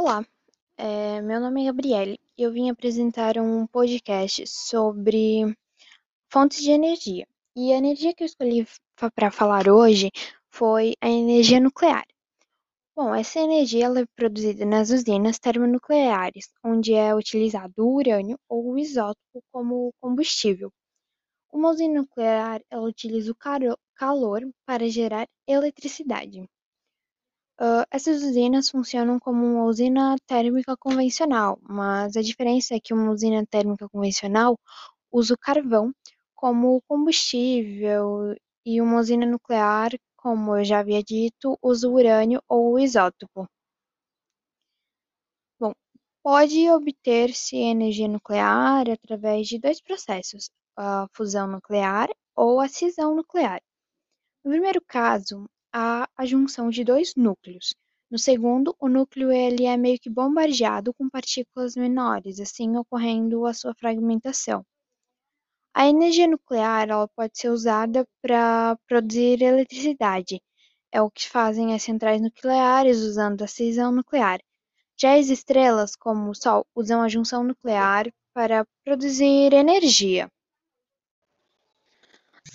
Olá, 0.00 0.24
é, 0.76 1.20
meu 1.22 1.40
nome 1.40 1.62
é 1.62 1.64
Gabriele 1.66 2.20
e 2.38 2.44
eu 2.44 2.52
vim 2.52 2.70
apresentar 2.70 3.36
um 3.36 3.66
podcast 3.66 4.46
sobre 4.46 5.56
fontes 6.30 6.62
de 6.62 6.70
energia. 6.70 7.26
E 7.56 7.72
a 7.72 7.78
energia 7.78 8.14
que 8.14 8.22
eu 8.22 8.26
escolhi 8.26 8.64
para 9.12 9.32
falar 9.32 9.68
hoje 9.68 10.12
foi 10.52 10.94
a 11.00 11.08
energia 11.08 11.58
nuclear. 11.58 12.06
Bom, 12.94 13.12
essa 13.12 13.40
energia 13.40 13.86
é 13.86 14.06
produzida 14.14 14.64
nas 14.64 14.90
usinas 14.90 15.36
termonucleares, 15.40 16.48
onde 16.64 16.94
é 16.94 17.12
utilizado 17.12 17.84
o 17.84 17.96
urânio 17.96 18.38
ou 18.48 18.74
o 18.74 18.78
isótopo 18.78 19.42
como 19.50 19.92
combustível. 20.00 20.70
Uma 21.52 21.70
usina 21.70 22.02
nuclear 22.02 22.62
ela 22.70 22.86
utiliza 22.86 23.32
o 23.32 23.76
calor 23.96 24.48
para 24.64 24.88
gerar 24.88 25.26
eletricidade. 25.44 26.48
Uh, 27.60 27.84
essas 27.90 28.22
usinas 28.22 28.70
funcionam 28.70 29.18
como 29.18 29.44
uma 29.44 29.64
usina 29.64 30.16
térmica 30.26 30.76
convencional, 30.76 31.58
mas 31.62 32.16
a 32.16 32.22
diferença 32.22 32.74
é 32.74 32.80
que 32.80 32.94
uma 32.94 33.10
usina 33.10 33.44
térmica 33.46 33.88
convencional 33.88 34.56
usa 35.12 35.34
o 35.34 35.38
carvão 35.38 35.92
como 36.36 36.80
combustível 36.88 38.36
e 38.64 38.80
uma 38.80 39.00
usina 39.00 39.26
nuclear, 39.26 39.90
como 40.16 40.56
eu 40.56 40.64
já 40.64 40.80
havia 40.80 41.02
dito, 41.02 41.58
usa 41.62 41.88
o 41.88 41.94
urânio 41.94 42.40
ou 42.48 42.74
o 42.74 42.78
isótopo. 42.78 43.48
Bom, 45.60 45.72
pode 46.22 46.68
obter-se 46.70 47.56
energia 47.56 48.08
nuclear 48.08 48.88
através 48.90 49.48
de 49.48 49.58
dois 49.58 49.80
processos, 49.80 50.50
a 50.76 51.06
fusão 51.12 51.46
nuclear 51.48 52.08
ou 52.36 52.60
a 52.60 52.68
cisão 52.68 53.14
nuclear. 53.16 53.60
No 54.44 54.50
primeiro 54.52 54.80
caso, 54.86 55.48
há 55.72 56.08
a 56.16 56.26
junção 56.26 56.70
de 56.70 56.84
dois 56.84 57.14
núcleos. 57.16 57.74
No 58.10 58.18
segundo, 58.18 58.74
o 58.80 58.88
núcleo 58.88 59.30
ele 59.30 59.66
é 59.66 59.76
meio 59.76 59.98
que 59.98 60.08
bombardeado 60.08 60.94
com 60.94 61.08
partículas 61.08 61.76
menores, 61.76 62.40
assim 62.40 62.76
ocorrendo 62.76 63.44
a 63.46 63.52
sua 63.52 63.74
fragmentação. 63.74 64.64
A 65.74 65.86
energia 65.86 66.26
nuclear 66.26 66.88
ela 66.88 67.08
pode 67.08 67.38
ser 67.38 67.50
usada 67.50 68.06
para 68.20 68.76
produzir 68.86 69.42
eletricidade. 69.42 70.42
É 70.92 71.00
o 71.02 71.10
que 71.10 71.28
fazem 71.28 71.74
as 71.74 71.82
centrais 71.82 72.20
nucleares 72.20 72.98
usando 72.98 73.42
a 73.42 73.46
cisão 73.46 73.92
nuclear. 73.92 74.40
Já 75.00 75.14
as 75.16 75.28
estrelas, 75.28 75.94
como 75.94 76.30
o 76.30 76.34
Sol, 76.34 76.66
usam 76.74 77.00
a 77.02 77.08
junção 77.08 77.44
nuclear 77.44 78.12
para 78.34 78.66
produzir 78.84 79.52
energia. 79.52 80.28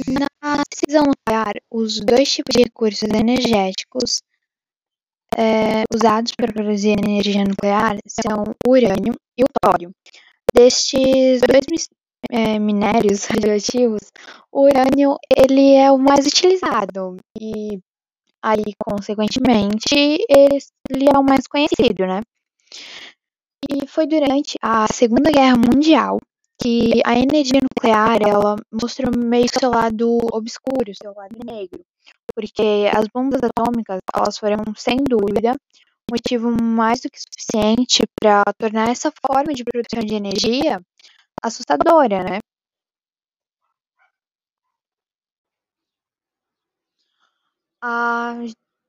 Na 0.08 0.64
cisão 0.74 1.04
nuclear, 1.06 1.54
os 1.70 2.00
dois 2.00 2.32
tipos 2.32 2.56
de 2.56 2.64
recursos 2.64 3.04
energéticos 3.04 4.22
é, 5.38 5.84
usados 5.94 6.32
para 6.36 6.52
produzir 6.52 6.96
energia 6.98 7.44
nuclear 7.44 7.98
são 8.08 8.44
o 8.66 8.72
urânio 8.72 9.14
e 9.38 9.44
o 9.44 9.48
tório. 9.62 9.92
Destes 10.54 11.42
dois 11.42 11.88
é, 12.32 12.58
minérios 12.60 13.26
radioativos, 13.30 14.12
o 14.52 14.64
urânio 14.64 15.18
ele 15.36 15.74
é 15.76 15.92
o 15.92 15.98
mais 15.98 16.26
utilizado 16.26 17.18
e 17.40 17.80
aí, 18.42 18.74
consequentemente, 18.78 19.96
ele 19.96 21.10
é 21.14 21.18
o 21.18 21.24
mais 21.24 21.48
conhecido, 21.48 22.06
né? 22.06 22.22
E 23.70 23.88
foi 23.88 24.06
durante 24.06 24.58
a 24.62 24.88
Segunda 24.92 25.32
Guerra 25.32 25.56
Mundial 25.56 26.20
que 26.62 27.02
a 27.06 27.18
energia 27.18 27.60
nuclear 27.62 28.22
ela 28.22 28.56
mostra 28.72 29.12
meio 29.12 29.48
seu 29.50 29.70
lado 29.70 30.18
obscuro, 30.32 30.94
seu 30.96 31.14
lado 31.14 31.38
negro, 31.46 31.84
porque 32.36 32.90
as 32.94 33.08
bombas 33.14 33.42
atômicas 33.44 34.00
elas 34.16 34.38
foram 34.38 34.58
sem 34.76 34.98
dúvida 35.04 35.56
motivo 36.10 36.52
mais 36.52 37.02
do 37.02 37.10
que 37.10 37.20
suficiente 37.20 38.04
para 38.20 38.44
tornar 38.58 38.90
essa 38.90 39.12
forma 39.26 39.54
de 39.54 39.64
produção 39.64 40.02
de 40.02 40.16
energia 40.16 40.82
assustadora, 41.44 42.24
né? 42.24 42.40
A 47.82 48.36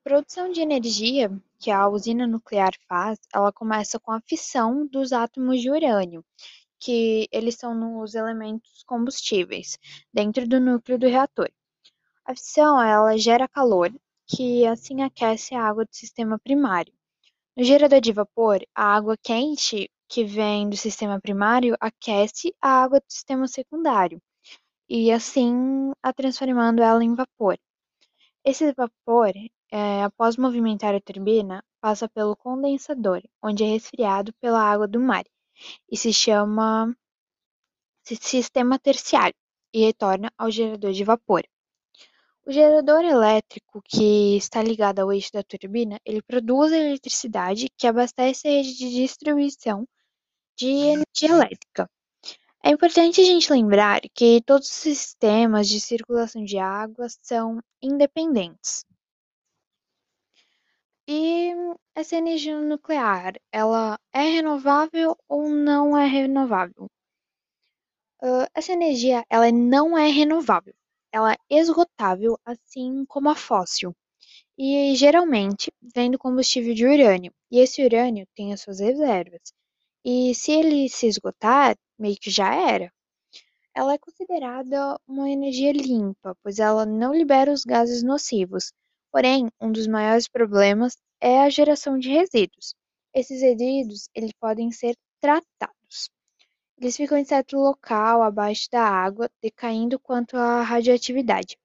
produção 0.02 0.50
de 0.50 0.60
energia 0.60 1.30
que 1.58 1.70
a 1.70 1.88
usina 1.88 2.26
nuclear 2.26 2.72
faz, 2.88 3.18
ela 3.34 3.52
começa 3.52 3.98
com 3.98 4.12
a 4.12 4.20
fissão 4.20 4.86
dos 4.86 5.12
átomos 5.12 5.60
de 5.60 5.70
urânio, 5.70 6.24
que 6.84 7.26
eles 7.32 7.54
são 7.54 7.74
nos 7.74 8.14
elementos 8.14 8.82
combustíveis 8.86 9.78
dentro 10.12 10.46
do 10.46 10.60
núcleo 10.60 10.98
do 10.98 11.08
reator. 11.08 11.50
A 12.26 12.34
fissão 12.34 12.80
ela 12.82 13.16
gera 13.16 13.48
calor, 13.48 13.90
que 14.26 14.66
assim 14.66 15.00
aquece 15.02 15.54
a 15.54 15.62
água 15.62 15.86
do 15.86 15.96
sistema 15.96 16.38
primário. 16.38 16.92
No 17.56 17.64
gerador 17.64 18.02
de 18.02 18.12
vapor, 18.12 18.60
a 18.74 18.84
água 18.96 19.16
quente 19.16 19.90
que 20.06 20.24
vem 20.24 20.68
do 20.68 20.76
sistema 20.76 21.18
primário 21.18 21.74
aquece 21.80 22.54
a 22.60 22.82
água 22.82 23.00
do 23.00 23.06
sistema 23.08 23.48
secundário 23.48 24.20
e 24.86 25.10
assim 25.10 25.90
a 26.02 26.12
transformando 26.12 26.82
ela 26.82 27.02
em 27.02 27.14
vapor. 27.14 27.58
Esse 28.44 28.72
vapor, 28.74 29.32
é, 29.70 30.02
após 30.02 30.36
movimentar 30.36 30.94
a 30.94 31.00
turbina, 31.00 31.64
passa 31.80 32.06
pelo 32.10 32.36
condensador, 32.36 33.22
onde 33.42 33.64
é 33.64 33.68
resfriado 33.68 34.34
pela 34.34 34.60
água 34.60 34.86
do 34.86 35.00
mar 35.00 35.24
e 35.90 35.96
se 35.96 36.12
chama 36.12 36.94
sistema 38.02 38.78
terciário 38.78 39.34
e 39.72 39.86
retorna 39.86 40.32
ao 40.38 40.50
gerador 40.50 40.92
de 40.92 41.04
vapor. 41.04 41.42
O 42.46 42.52
gerador 42.52 43.02
elétrico 43.04 43.82
que 43.82 44.36
está 44.36 44.62
ligado 44.62 44.98
ao 45.00 45.12
eixo 45.12 45.32
da 45.32 45.42
turbina, 45.42 45.98
ele 46.04 46.20
produz 46.22 46.72
a 46.72 46.76
eletricidade 46.76 47.70
que 47.76 47.86
abastece 47.86 48.46
a 48.46 48.50
rede 48.50 48.76
de 48.76 48.90
distribuição 48.90 49.88
de 50.56 50.68
energia 50.68 51.30
elétrica. 51.30 51.90
É 52.62 52.70
importante 52.70 53.20
a 53.20 53.24
gente 53.24 53.50
lembrar 53.52 54.00
que 54.14 54.42
todos 54.42 54.68
os 54.68 54.74
sistemas 54.74 55.68
de 55.68 55.80
circulação 55.80 56.44
de 56.44 56.58
água 56.58 57.06
são 57.22 57.60
independentes. 57.82 58.84
E 61.06 61.52
essa 62.04 62.16
energia 62.16 62.60
nuclear, 62.60 63.32
ela 63.50 63.98
é 64.12 64.20
renovável 64.24 65.16
ou 65.26 65.48
não 65.48 65.96
é 65.96 66.06
renovável? 66.06 66.86
Uh, 68.22 68.46
essa 68.54 68.72
energia, 68.72 69.24
ela 69.30 69.50
não 69.50 69.96
é 69.96 70.08
renovável. 70.08 70.74
Ela 71.10 71.32
é 71.32 71.36
esgotável, 71.48 72.38
assim 72.44 73.06
como 73.06 73.30
a 73.30 73.34
fóssil. 73.34 73.94
E 74.58 74.94
geralmente 74.96 75.72
vem 75.94 76.10
do 76.10 76.18
combustível 76.18 76.74
de 76.74 76.86
urânio. 76.86 77.32
E 77.50 77.58
esse 77.58 77.82
urânio 77.82 78.26
tem 78.36 78.52
as 78.52 78.60
suas 78.60 78.80
reservas. 78.80 79.40
E 80.04 80.34
se 80.34 80.52
ele 80.52 80.88
se 80.90 81.06
esgotar, 81.06 81.74
meio 81.98 82.16
que 82.20 82.30
já 82.30 82.54
era. 82.54 82.92
Ela 83.74 83.94
é 83.94 83.98
considerada 83.98 84.98
uma 85.08 85.30
energia 85.30 85.72
limpa, 85.72 86.36
pois 86.42 86.58
ela 86.58 86.84
não 86.84 87.14
libera 87.14 87.50
os 87.50 87.64
gases 87.64 88.02
nocivos, 88.02 88.72
Porém, 89.14 89.48
um 89.60 89.70
dos 89.70 89.86
maiores 89.86 90.26
problemas 90.26 90.96
é 91.20 91.40
a 91.40 91.50
geração 91.50 91.98
de 91.98 92.10
resíduos. 92.10 92.74
Esses 93.14 93.40
resíduos 93.40 94.08
eles 94.14 94.32
podem 94.32 94.70
ser 94.72 94.96
tratados. 95.20 96.10
Eles 96.78 96.96
ficam 96.96 97.16
em 97.16 97.24
certo 97.24 97.56
local 97.56 98.22
abaixo 98.22 98.68
da 98.70 98.82
água, 98.82 99.30
decaindo 99.40 99.98
quanto 99.98 100.36
à 100.36 100.62
radioatividade. 100.62 101.56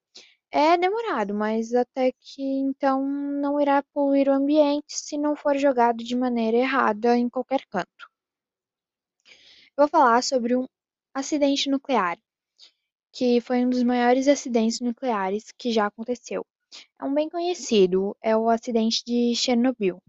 É 0.52 0.78
demorado, 0.78 1.34
mas 1.34 1.74
até 1.74 2.12
que 2.12 2.42
então 2.42 3.06
não 3.06 3.60
irá 3.62 3.84
poluir 3.94 4.28
o 4.28 4.34
ambiente 4.34 4.98
se 4.98 5.18
não 5.18 5.36
for 5.36 5.58
jogado 5.58 6.04
de 6.04 6.16
maneira 6.16 6.58
errada 6.58 7.18
em 7.18 7.30
qualquer 7.30 7.66
canto. 7.68 8.10
Eu 9.78 9.84
vou 9.84 9.88
falar 9.88 10.24
sobre 10.24 10.56
um 10.56 10.66
acidente 11.14 11.70
nuclear, 11.70 12.18
que 13.12 13.42
foi 13.42 13.66
um 13.66 13.70
dos 13.70 13.84
maiores 13.84 14.28
acidentes 14.28 14.80
nucleares 14.80 15.52
que 15.58 15.72
já 15.72 15.86
aconteceu. 15.88 16.46
É 17.00 17.06
um 17.06 17.14
bem 17.14 17.30
conhecido, 17.30 18.16
é 18.22 18.36
o 18.36 18.50
acidente 18.50 19.04
de 19.06 19.36
Chernobyl. 19.36 20.02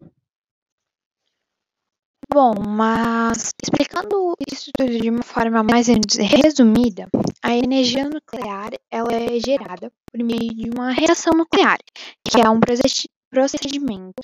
Bom, 2.32 2.54
mas 2.64 3.50
explicando 3.60 4.34
isso 4.48 4.70
tudo 4.76 4.96
de 4.96 5.10
uma 5.10 5.22
forma 5.22 5.64
mais 5.64 5.88
resumida, 5.88 7.08
a 7.42 7.56
energia 7.56 8.08
nuclear 8.08 8.70
ela 8.88 9.12
é 9.12 9.40
gerada 9.40 9.90
por 10.10 10.22
meio 10.22 10.54
de 10.54 10.70
uma 10.70 10.92
reação 10.92 11.32
nuclear, 11.32 11.78
que 12.24 12.40
é 12.40 12.48
um 12.48 12.60
procedimento 12.60 14.22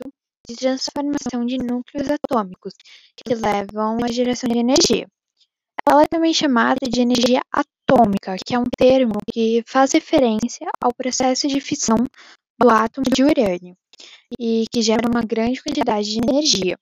de 0.48 0.54
transformação 0.54 1.44
de 1.44 1.58
núcleos 1.58 2.08
atômicos 2.08 2.74
que 3.16 3.34
levam 3.34 3.98
à 4.04 4.12
geração 4.12 4.48
de 4.48 4.58
energia. 4.58 5.08
Ela 5.88 6.02
é 6.02 6.06
também 6.06 6.32
chamada 6.32 6.88
de 6.88 7.00
energia 7.00 7.40
atômica, 7.50 7.75
que 8.44 8.54
é 8.54 8.58
um 8.58 8.64
termo 8.76 9.14
que 9.32 9.62
faz 9.66 9.92
referência 9.92 10.68
ao 10.80 10.92
processo 10.94 11.46
de 11.46 11.60
fissão 11.60 11.96
do 12.58 12.68
átomo 12.68 13.04
de 13.12 13.22
urânio 13.22 13.76
e 14.38 14.64
que 14.72 14.82
gera 14.82 15.08
uma 15.08 15.22
grande 15.22 15.62
quantidade 15.62 16.10
de 16.10 16.18
energia. 16.18 16.78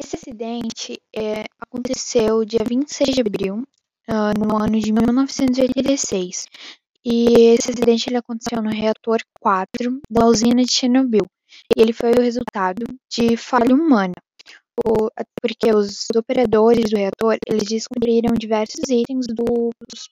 Esse 0.00 0.16
acidente 0.16 1.00
é, 1.14 1.44
aconteceu 1.60 2.44
dia 2.44 2.64
26 2.64 3.14
de 3.14 3.20
abril, 3.20 3.64
uh, 4.08 4.38
no 4.38 4.56
ano 4.56 4.78
de 4.78 4.92
1986, 4.92 6.46
e 7.04 7.54
esse 7.54 7.70
acidente 7.70 8.08
ele 8.08 8.18
aconteceu 8.18 8.62
no 8.62 8.70
reator 8.70 9.18
4 9.40 10.00
da 10.08 10.26
usina 10.26 10.62
de 10.62 10.72
Chernobyl, 10.72 11.26
ele 11.76 11.92
foi 11.92 12.12
o 12.12 12.20
resultado 12.20 12.86
de 13.10 13.36
falha 13.36 13.74
humana, 13.74 14.14
porque 15.40 15.74
os 15.74 16.06
operadores 16.14 16.90
do 16.90 16.96
reator 16.96 17.36
eles 17.46 17.68
descobriram 17.68 18.34
diversos 18.34 18.88
itens 18.88 19.26
dos 19.26 20.08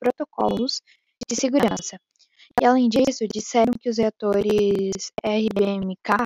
protocolos 0.00 0.80
de 1.28 1.36
segurança. 1.36 1.98
E 2.60 2.64
além 2.64 2.88
disso, 2.88 3.26
disseram 3.32 3.72
que 3.78 3.88
os 3.88 3.98
reatores 3.98 5.12
RBMK, 5.24 6.24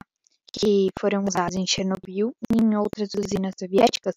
que 0.52 0.88
foram 0.98 1.24
usados 1.26 1.56
em 1.56 1.66
Chernobyl 1.66 2.32
e 2.50 2.62
em 2.62 2.76
outras 2.76 3.10
usinas 3.14 3.54
soviéticas, 3.58 4.14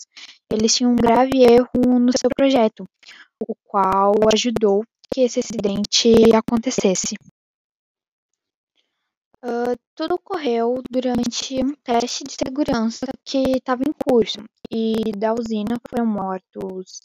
eles 0.52 0.76
tinham 0.76 0.92
um 0.92 0.96
grave 0.96 1.44
erro 1.44 2.00
no 2.00 2.12
seu 2.18 2.30
projeto, 2.36 2.86
o 3.48 3.56
qual 3.66 4.14
ajudou 4.34 4.84
que 5.14 5.22
esse 5.22 5.40
acidente 5.40 6.14
acontecesse. 6.34 7.16
Uh, 9.44 9.76
tudo 9.96 10.16
ocorreu 10.16 10.82
durante 10.92 11.56
um 11.64 11.74
teste 11.76 12.26
de 12.26 12.34
segurança 12.34 13.08
que 13.24 13.58
estava 13.58 13.84
em 13.84 13.94
curso 13.94 14.44
e 14.70 15.12
da 15.18 15.34
usina 15.34 15.80
foram 15.90 16.06
mortos 16.06 17.02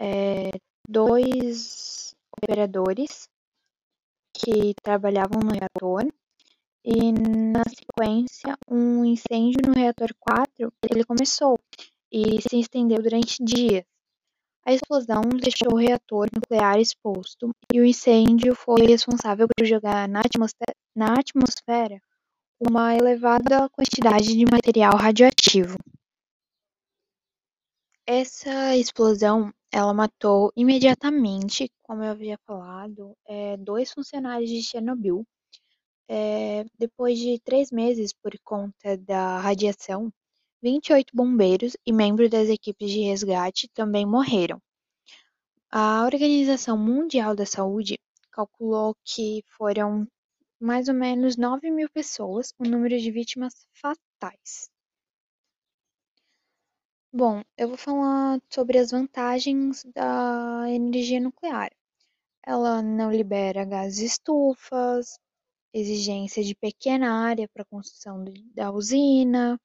é, 0.00 0.50
dois 0.88 2.14
operadores 2.36 3.28
que 4.34 4.74
trabalhavam 4.82 5.40
no 5.40 5.52
reator 5.52 6.04
e 6.84 7.12
na 7.12 7.62
sequência 7.64 8.58
um 8.68 9.04
incêndio 9.04 9.60
no 9.66 9.72
reator 9.72 10.10
4 10.18 10.72
ele 10.90 11.04
começou 11.04 11.58
e 12.12 12.40
se 12.42 12.58
estendeu 12.58 13.02
durante 13.02 13.42
dias. 13.42 13.84
A 14.68 14.72
explosão 14.72 15.20
deixou 15.40 15.74
o 15.74 15.76
reator 15.76 16.26
nuclear 16.34 16.80
exposto 16.80 17.52
e 17.72 17.78
o 17.78 17.84
incêndio 17.84 18.52
foi 18.52 18.84
responsável 18.84 19.46
por 19.46 19.64
jogar 19.64 20.08
na 20.08 20.22
atmosfera, 20.22 20.74
na 20.92 21.14
atmosfera 21.14 22.00
uma 22.58 22.96
elevada 22.96 23.68
quantidade 23.70 24.34
de 24.36 24.44
material 24.50 24.96
radioativo. 24.96 25.78
Essa 28.04 28.76
explosão 28.76 29.52
ela 29.70 29.94
matou 29.94 30.50
imediatamente, 30.56 31.70
como 31.84 32.02
eu 32.02 32.10
havia 32.10 32.36
falado, 32.44 33.16
é, 33.28 33.56
dois 33.58 33.92
funcionários 33.92 34.50
de 34.50 34.64
Chernobyl. 34.64 35.24
É, 36.08 36.64
depois 36.76 37.16
de 37.16 37.38
três 37.38 37.70
meses 37.70 38.12
por 38.12 38.32
conta 38.42 38.96
da 38.98 39.38
radiação, 39.38 40.12
28 40.62 41.14
bombeiros 41.14 41.76
e 41.86 41.92
membros 41.92 42.30
das 42.30 42.48
equipes 42.48 42.90
de 42.90 43.00
resgate 43.00 43.68
também 43.68 44.06
morreram. 44.06 44.60
A 45.70 46.04
Organização 46.04 46.78
Mundial 46.78 47.34
da 47.36 47.44
Saúde 47.44 47.98
calculou 48.30 48.96
que 49.04 49.42
foram 49.56 50.06
mais 50.60 50.88
ou 50.88 50.94
menos 50.94 51.36
9 51.36 51.70
mil 51.70 51.88
pessoas 51.90 52.52
o 52.58 52.64
número 52.64 52.98
de 52.98 53.10
vítimas 53.10 53.66
fatais. 53.72 54.70
Bom, 57.12 57.42
eu 57.56 57.68
vou 57.68 57.76
falar 57.78 58.40
sobre 58.50 58.78
as 58.78 58.90
vantagens 58.90 59.84
da 59.94 60.64
energia 60.68 61.20
nuclear. 61.20 61.70
Ela 62.42 62.82
não 62.82 63.10
libera 63.10 63.64
gases 63.64 64.12
estufas, 64.12 65.18
exigência 65.72 66.42
de 66.42 66.54
pequena 66.54 67.12
área 67.12 67.48
para 67.48 67.62
a 67.62 67.66
construção 67.66 68.24
da 68.54 68.70
usina, 68.70 69.58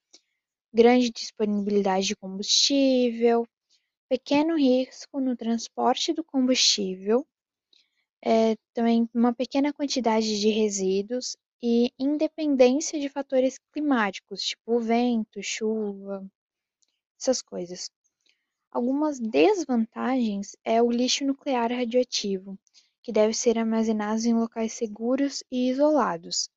grande 0.73 1.11
disponibilidade 1.11 2.07
de 2.07 2.15
combustível, 2.15 3.47
pequeno 4.09 4.57
risco 4.57 5.19
no 5.19 5.35
transporte 5.35 6.13
do 6.13 6.23
combustível, 6.23 7.25
é, 8.23 8.55
também 8.73 9.09
uma 9.13 9.33
pequena 9.33 9.73
quantidade 9.73 10.39
de 10.39 10.49
resíduos 10.49 11.35
e 11.61 11.91
independência 11.97 12.99
de 12.99 13.09
fatores 13.09 13.59
climáticos, 13.71 14.41
tipo 14.41 14.79
vento, 14.79 15.41
chuva, 15.41 16.25
essas 17.19 17.41
coisas. 17.41 17.91
Algumas 18.71 19.19
desvantagens 19.19 20.55
é 20.63 20.81
o 20.81 20.89
lixo 20.89 21.25
nuclear 21.25 21.71
radioativo, 21.71 22.57
que 23.03 23.11
deve 23.11 23.33
ser 23.33 23.57
armazenado 23.57 24.25
em 24.25 24.33
locais 24.33 24.73
seguros 24.73 25.43
e 25.51 25.69
isolados. 25.69 26.49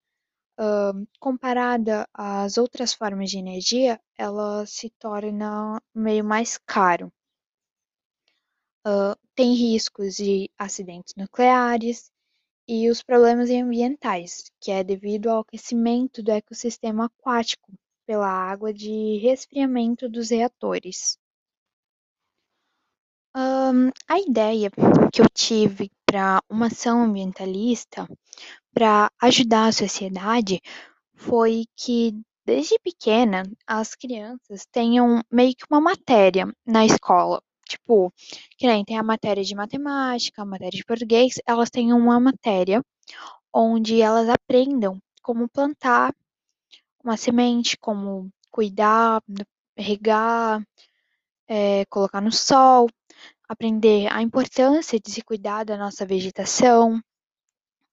Uh, 0.58 1.06
comparada 1.18 2.08
às 2.14 2.56
outras 2.58 2.94
formas 2.94 3.30
de 3.30 3.38
energia, 3.38 4.00
ela 4.16 4.64
se 4.66 4.88
torna 4.98 5.80
meio 5.92 6.24
mais 6.24 6.58
caro. 6.58 7.12
Uh, 8.86 9.16
tem 9.34 9.54
riscos 9.54 10.14
de 10.14 10.48
acidentes 10.56 11.14
nucleares 11.16 12.12
e 12.68 12.88
os 12.88 13.02
problemas 13.02 13.50
ambientais, 13.50 14.50
que 14.60 14.70
é 14.70 14.84
devido 14.84 15.28
ao 15.28 15.40
aquecimento 15.40 16.22
do 16.22 16.30
ecossistema 16.30 17.06
aquático 17.06 17.72
pela 18.06 18.28
água 18.28 18.72
de 18.72 19.18
resfriamento 19.18 20.08
dos 20.08 20.30
reatores. 20.30 21.18
Um, 23.36 23.90
a 24.06 24.20
ideia 24.20 24.70
que 25.12 25.20
eu 25.20 25.26
tive 25.28 25.90
para 26.06 26.40
uma 26.48 26.66
ação 26.66 27.02
ambientalista 27.02 28.06
para 28.74 29.10
ajudar 29.22 29.68
a 29.68 29.72
sociedade 29.72 30.60
foi 31.14 31.64
que 31.76 32.12
desde 32.44 32.78
pequena 32.80 33.44
as 33.66 33.94
crianças 33.94 34.66
tenham 34.70 35.22
meio 35.30 35.54
que 35.56 35.64
uma 35.70 35.80
matéria 35.80 36.46
na 36.66 36.84
escola. 36.84 37.40
Tipo, 37.66 38.12
que 38.58 38.66
nem 38.66 38.84
tem 38.84 38.98
a 38.98 39.02
matéria 39.02 39.42
de 39.42 39.54
matemática, 39.54 40.42
a 40.42 40.46
matéria 40.46 40.76
de 40.78 40.84
português, 40.84 41.36
elas 41.46 41.70
têm 41.70 41.92
uma 41.94 42.20
matéria 42.20 42.82
onde 43.52 44.02
elas 44.02 44.28
aprendam 44.28 44.98
como 45.22 45.48
plantar 45.48 46.12
uma 47.02 47.16
semente, 47.16 47.76
como 47.78 48.30
cuidar, 48.50 49.22
regar, 49.76 50.62
é, 51.48 51.84
colocar 51.86 52.20
no 52.20 52.32
sol, 52.32 52.88
aprender 53.48 54.12
a 54.12 54.22
importância 54.22 54.98
de 55.00 55.10
se 55.10 55.22
cuidar 55.22 55.64
da 55.64 55.76
nossa 55.76 56.06
vegetação. 56.06 57.00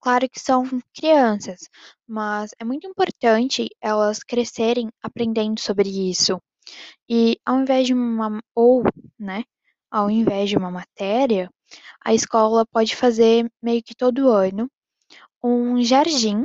Claro 0.01 0.27
que 0.29 0.39
são 0.39 0.63
crianças, 0.95 1.69
mas 2.07 2.51
é 2.59 2.65
muito 2.65 2.87
importante 2.87 3.69
elas 3.79 4.19
crescerem 4.19 4.89
aprendendo 5.01 5.59
sobre 5.61 5.89
isso. 6.09 6.41
E 7.09 7.39
ao 7.45 7.61
invés 7.61 7.87
de 7.87 7.93
uma 7.93 8.41
ou, 8.55 8.83
né, 9.19 9.43
ao 9.91 10.09
invés 10.11 10.49
de 10.49 10.57
uma 10.57 10.71
matéria, 10.71 11.49
a 12.05 12.13
escola 12.13 12.65
pode 12.71 12.95
fazer 12.95 13.51
meio 13.61 13.83
que 13.83 13.95
todo 13.95 14.29
ano 14.29 14.69
um 15.43 15.83
jardim 15.83 16.43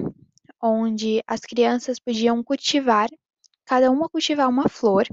onde 0.63 1.23
as 1.27 1.41
crianças 1.41 2.01
podiam 2.01 2.43
cultivar, 2.45 3.09
cada 3.67 3.91
uma 3.91 4.09
cultivar 4.09 4.49
uma 4.49 4.69
flor 4.69 5.07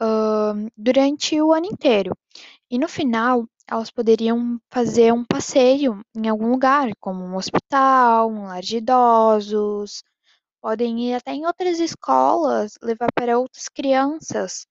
uh, 0.00 0.70
durante 0.76 1.40
o 1.40 1.52
ano 1.52 1.66
inteiro. 1.66 2.16
E 2.70 2.78
no 2.78 2.88
final, 2.88 3.46
elas 3.68 3.90
poderiam 3.90 4.60
fazer 4.70 5.12
um 5.12 5.24
passeio 5.24 6.00
em 6.14 6.28
algum 6.28 6.50
lugar, 6.50 6.90
como 7.00 7.24
um 7.24 7.36
hospital, 7.36 8.30
um 8.30 8.44
lar 8.44 8.62
de 8.62 8.78
idosos, 8.78 10.02
podem 10.60 11.10
ir 11.10 11.14
até 11.14 11.32
em 11.32 11.46
outras 11.46 11.80
escolas, 11.80 12.74
levar 12.82 13.08
para 13.14 13.38
outras 13.38 13.68
crianças, 13.68 14.66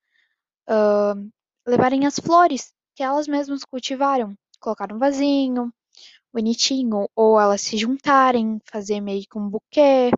uh, 0.70 1.30
levarem 1.68 2.06
as 2.06 2.20
flores 2.20 2.74
que 2.96 3.04
elas 3.04 3.28
mesmas 3.28 3.64
cultivaram, 3.66 4.36
colocar 4.60 4.92
um 4.94 5.00
vasinho 5.00 5.72
bonitinho, 6.34 7.10
ou 7.16 7.40
elas 7.40 7.62
se 7.62 7.78
juntarem, 7.78 8.60
fazer 8.72 9.00
meio 9.02 9.24
que 9.30 9.38
um 9.38 9.50
buquê, 9.50 10.12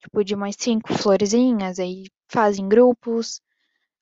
tipo 0.00 0.24
de 0.24 0.34
umas 0.34 0.56
cinco 0.58 0.94
florezinhas, 0.94 1.78
aí 1.78 2.04
fazem 2.28 2.68
grupos. 2.68 3.40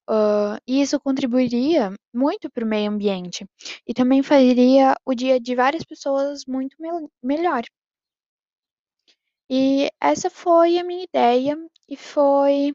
Uh, 0.09 0.57
e 0.67 0.81
isso 0.81 0.99
contribuiria 0.99 1.93
muito 2.15 2.51
para 2.51 2.65
o 2.65 2.67
meio 2.67 2.91
ambiente 2.91 3.47
e 3.87 3.93
também 3.93 4.23
faria 4.23 4.97
o 5.05 5.15
dia 5.15 5.39
de 5.39 5.55
várias 5.55 5.85
pessoas 5.85 6.47
muito 6.47 6.75
me 6.81 6.89
melhor. 7.23 7.63
E 9.51 9.91
essa 10.01 10.31
foi 10.31 10.79
a 10.79 10.85
minha 10.85 11.05
ideia 11.05 11.57
e 11.89 11.97
foi 11.97 12.73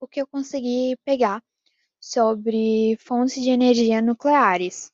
o 0.00 0.08
que 0.08 0.20
eu 0.20 0.26
consegui 0.26 0.96
pegar 1.04 1.42
sobre 2.00 2.96
fontes 3.00 3.42
de 3.42 3.50
energia 3.50 4.02
nucleares. 4.02 4.93